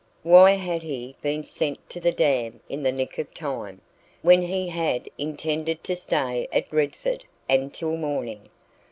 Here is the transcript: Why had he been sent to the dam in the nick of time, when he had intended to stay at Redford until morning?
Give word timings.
Why 0.23 0.53
had 0.53 0.81
he 0.81 1.15
been 1.21 1.43
sent 1.43 1.87
to 1.91 1.99
the 1.99 2.11
dam 2.11 2.59
in 2.67 2.81
the 2.81 2.91
nick 2.91 3.19
of 3.19 3.31
time, 3.35 3.81
when 4.23 4.41
he 4.41 4.69
had 4.69 5.07
intended 5.19 5.83
to 5.83 5.95
stay 5.95 6.47
at 6.51 6.73
Redford 6.73 7.23
until 7.47 7.95
morning? 7.97 8.49